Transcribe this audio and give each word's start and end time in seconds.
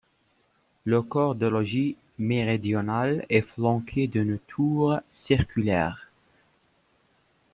Le 0.83 1.03
corps 1.03 1.35
de 1.35 1.45
logis 1.45 1.95
méridional 2.17 3.23
est 3.29 3.43
flanqué 3.43 4.07
d'une 4.07 4.39
tour 4.47 4.99
circulaire. 5.11 6.09